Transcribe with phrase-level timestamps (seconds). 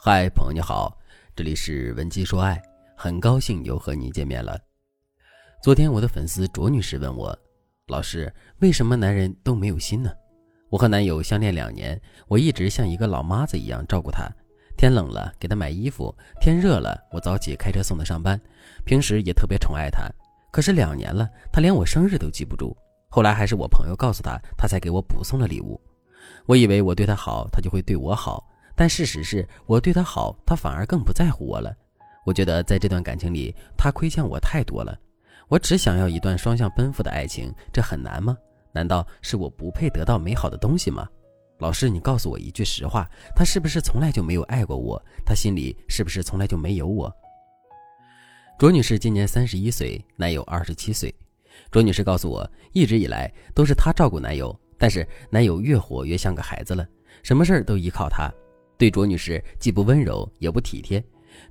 [0.00, 0.96] 嗨，朋友你好，
[1.34, 2.62] 这里是文姬说爱，
[2.96, 4.56] 很高兴又和你见面了。
[5.60, 7.36] 昨天我的粉丝卓女士问我，
[7.88, 10.08] 老师，为什么男人都没有心呢？
[10.70, 14.30] 我和男友相恋两年，我一直像一个老妈子一样照顾他，
[14.76, 18.40] 天冷了给他买衣服，天热了我早起开车送他上班，
[18.84, 20.08] 平时也特别宠爱他。
[20.52, 22.74] 可是两年了，他连我生日都记不住。
[23.08, 25.80] 后来还是我朋友告诉他，他才给我补送了礼物。
[26.46, 28.48] 我以为我对他好，他就会对我好。
[28.78, 31.74] 但事实是我对他好，他反而更不在乎我了。
[32.24, 34.96] 我觉得在这段感情里，他亏欠我太多了。
[35.48, 38.38] 我只想要一段双向奔赴的爱情，这很难吗？
[38.70, 41.08] 难道是我不配得到美好的东西吗？
[41.58, 45.02] 老师，你告诉我一句实话，他是不是从来就没有爱过我？
[45.26, 47.12] 他心里是不是从来就没有我？
[48.60, 51.12] 卓女士今年三十一岁，男友二十七岁。
[51.72, 56.86] 卓女士告诉我，一直以来都是她照顾男友，但是男友越活越像个孩子了，
[57.24, 58.32] 什么事儿都依靠她。
[58.78, 61.02] 对卓女士既不温柔也不体贴，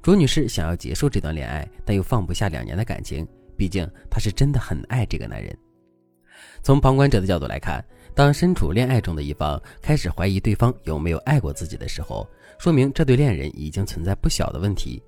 [0.02, 5.56] 卓女士想要结束这段恋爱，但又放不下两年的感情，毕竟她是真的很爱这个男人。
[6.64, 7.84] 从旁观者的角度来看，
[8.16, 15.04] 当身处恋爱中的一方开始怀疑对方有没有爱过自己的时候，说明这对恋人已经存在不小的问题。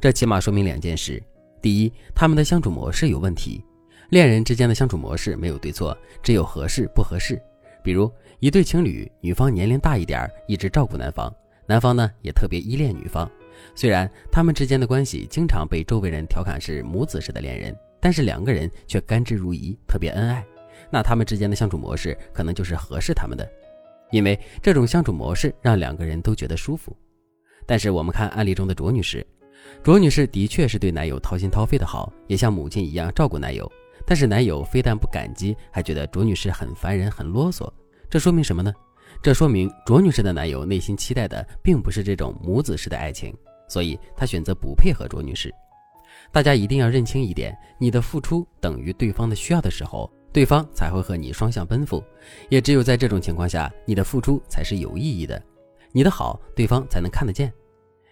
[0.00, 1.22] 这起码说明两件事：
[1.60, 3.64] 第一，他们的相处模式有问题。
[4.10, 7.40] 恋人之间的相处模式没有对错，只有合适不合适。
[7.82, 11.32] 比如一对情侣，女方年龄大一点，一直照顾男方。
[11.72, 13.26] 男方呢也特别依恋女方，
[13.74, 20.44] 虽然他们之间的关系经常被周围人调侃是母子式的恋人，但是两个人却甘之如饴，特别恩爱。
[20.90, 23.50] 那他们之间的相处模式可能就是合适他们的，
[24.10, 26.94] 因为这种相处模式让两个人都觉得舒服。
[27.64, 29.26] 但是我们看案例中的卓女士，
[29.82, 33.66] 卓女士的确是对男友掏心掏肺的好，也像母亲一样照顾男友，
[34.04, 37.66] 但是男友非但不感激，还觉得卓女士很烦人、很啰嗦。
[38.10, 38.70] 这说明什么呢？
[39.22, 43.32] 这说明卓女士的男友内心期待的并不是这种母子式的爱情，
[43.68, 45.54] 所以他选择不配合卓女士。
[46.32, 52.02] 大家一定要认清一点：你的付出等于对方的需要的时候，对方才会和你双向奔赴。
[52.48, 55.40] 也只有在这种情况下，你的付出才是有意义的，
[55.92, 57.52] 你的好对方才能看得见。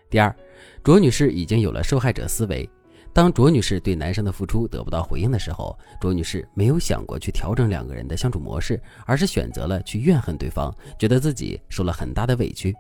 [0.09, 0.33] 第二，
[0.85, 2.69] 卓女士已经有了受害者思维。
[3.13, 12.75] 当卓女士对男生的付出得不到回应的时候，卓女士没有想过去调整两个人的相处模式，而是选择了去怨恨对方，觉得自己受了很大的委屈。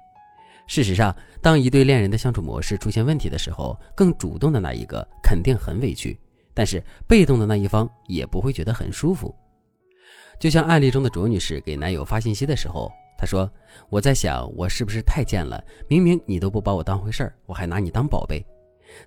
[0.68, 6.16] 事实上，当一对恋人的相处模式出现问题的时候，更主动的那一个肯定很委屈，
[6.54, 9.34] 但是被动的那一方也不会觉得很舒服。
[10.38, 13.50] 就像案例中的卓女士给男友发信息的时候，她说
[13.90, 15.62] ：“我在想，我是不是太贱了？
[15.88, 18.42] 明明你都不把我当回事儿，我还拿你当宝贝。”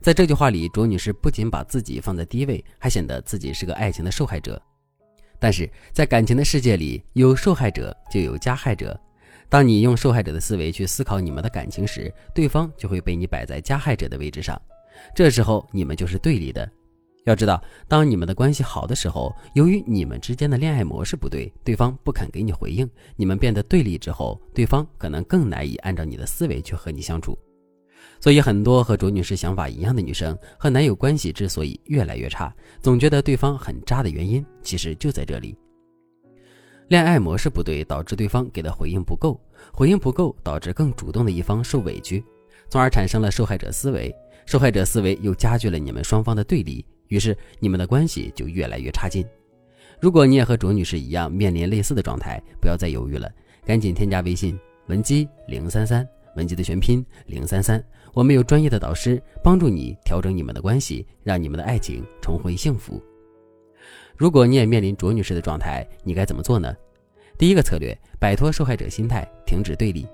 [0.01, 4.61] 在这句话里，卓女士不仅把自己放在低位，还显得自己是个爱情的受害者。
[5.39, 8.99] 但是在感情的世界里，有受害者就有加害者。
[9.49, 14.59] 当你用受害者的思维去思考你们的感情时，对方就会被你摆在加害者的位置上。
[15.13, 16.67] 这时候你们就是对立的。
[17.25, 27.38] 要知道，当你们的关系好的时候，由于你们之间的恋爱模式不对，对方不肯给你回应，你们变得对立之后，对方可能更难以按照你的思维去和你相处。
[28.19, 35.58] 所以，很多和卓女士想法一样的女生和男友关系之所以越来越差，总觉得对方很渣的原因，其实就在这里。
[36.90, 39.40] 恋爱模式不对，导致对方给的回应不够，
[39.74, 42.24] 回应不够，导致更主动的一方受委屈，
[42.69, 44.13] 从而产生了受害者思维。
[44.46, 49.25] 受害者思维又加剧了你们双方的对立，于是你们的关系就越来越差劲。
[50.02, 53.31] 如果你也和卓女士一样面临类似的状态，不要再犹豫了，
[53.66, 56.08] 赶紧添加微信文姬零三三。
[56.35, 57.83] 文集的全拼零三三，
[58.13, 63.01] 我们有专业的导师帮助你调整你们的关系，让你们的爱情重回幸福。
[64.16, 66.75] 如果你也面临卓女士的状态，你该怎么做呢？
[67.38, 70.07] 第一个策略，摆脱受害者心态，停止对立。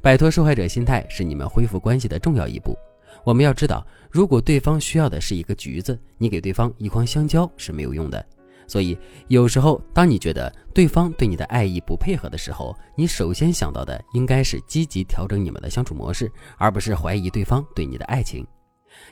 [0.00, 2.76] 摆脱受害者心态是你们恢复关系的重要一步。
[3.24, 8.24] 我们要知道，如果对方需要的是一个橘子，你给对方一筐香蕉是没有用的。
[8.66, 8.96] 所以，
[9.28, 18.46] 有时候当你觉得对方对你的爱意不配合的时候，你首先想到的应该是积极调整你们的相处模式，而不是怀疑对方对你的爱情。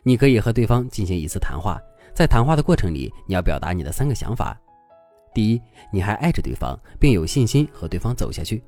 [0.03, 1.81] 你可以和对方进行一次谈话，
[2.15, 4.59] 在谈话的过程里，你要表达你的三个想法：
[5.35, 5.61] 第一，
[5.93, 8.61] 你还爱着对方，并有信心和对方走下去；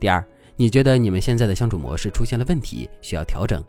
[0.00, 0.26] 第二，
[0.56, 3.60] 你觉得你们现在的相处模式出现了问题，需要调整；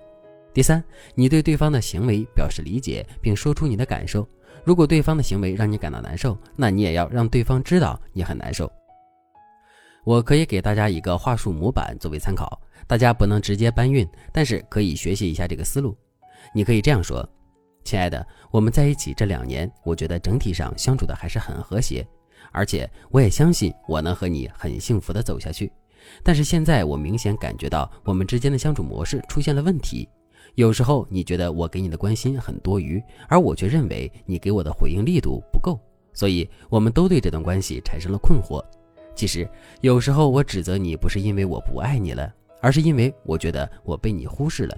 [0.54, 0.84] 第三，
[1.14, 4.28] 你对对方的行为表示理解，并说出你的感受。
[4.64, 8.72] 如果对方的行为让你感到难受，那你也要让对方知道你很难受。
[10.04, 15.98] 我可以给大家一个话术模板作为参考，大家不能直接搬运，但是可以学习一下这个思路。
[16.54, 17.28] 你可以这样说
[17.84, 22.08] ：“亲爱的，我们在一起这两年，我觉得整体上相处的还是很和谐，
[22.54, 25.72] 而且我也相信我能和你很幸福的走下去。
[26.24, 30.08] 但是现在我明显感觉到我们之间的相处模式出现了问题。
[30.56, 35.80] 有时候你觉得我给你的关心很多余，而我却认为你给我的回应力度不够，
[36.14, 38.64] 所以我们都对这段关系产生了困惑。
[39.16, 39.48] 其实
[39.82, 44.78] 有时候我指责你不是因为我不爱你了，而是因为我觉得我被你忽视了。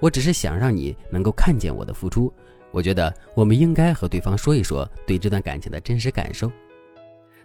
[0.00, 2.32] 我只是想让你能够看见我的付出。
[2.70, 6.50] 我觉得我们应该和对方说一说对这段感情的真实感受。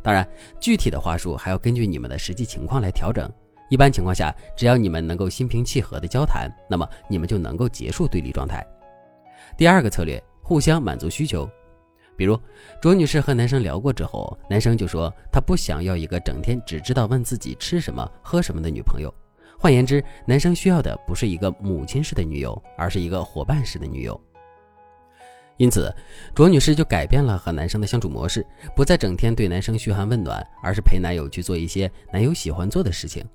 [0.02, 0.28] 当然，
[0.60, 3.30] 具体的话术还要根据你们的实际情况来调整。
[3.69, 8.66] 一般情况下，只要你们能够心平气和的交谈，那么你们就能够结束对立状态。
[9.58, 11.50] 第二个策略，互相满足需求。
[12.16, 12.40] 比如，
[12.81, 19.14] 卓女士和男生聊过之后，男生就说他不想要一个整天只知道问自己吃什么、喝什么的女朋友。
[19.60, 24.19] 换言之，男生需要的不是一个母亲式的女友，而是一个伙伴式的女友。
[25.58, 25.94] 因此，
[26.36, 33.25] 卓女士就改变了和男生的相处模式，不再整天对男生嘘寒问暖，而是陪男友去做一些男友喜欢做的事情。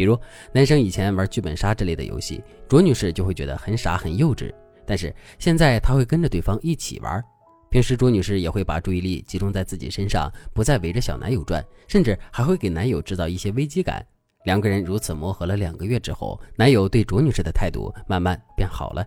[0.00, 0.18] 比如，
[0.50, 4.50] 男生以前玩剧本杀之类的游戏，卓女士就会觉得很傻很幼稚，
[4.86, 7.22] 但是现在她会跟着对方一起玩。
[7.70, 14.02] 平时，卓女士也会把注意力集中在自己身上，不再围着小男友转，甚至还会给男友制造一些危机感。
[14.46, 19.04] 两个人如此磨合了两个月之后，男友对卓女士的态度慢慢变好了。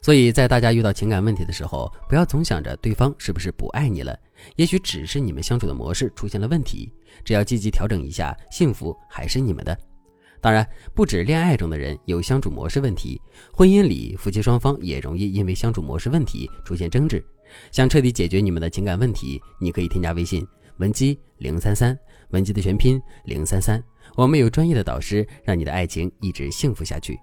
[0.00, 4.16] 所以在大家遇到情感问题的时候，不要总想着对方是不是不爱你了，
[4.54, 6.92] 也许只是你们相处的模式出现了问题。
[7.24, 9.76] 只要积极调整一下，幸福还是你们的。
[10.40, 13.20] 当然，不止恋爱中的人有相处模式问题，
[13.52, 17.24] 婚姻里夫妻双方也容易因为相处模式问题出现争执。
[17.72, 20.46] 想彻底解决你们的情感问题，你可以添加微信
[20.76, 21.98] 文姬零三三，
[22.30, 23.82] 文姬的全拼零三三，
[24.14, 27.18] 我们有专业的导师，让你的爱情一直幸福下去。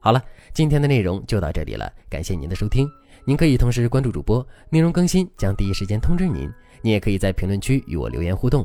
[0.00, 0.22] 好了，
[0.54, 2.88] 今天的内容就到这里了，感谢您的收听。
[3.24, 6.48] 您可以同时关注主播，内容更新将第一时间通知您。
[6.80, 8.64] 您也可以在评论区与我留言互动，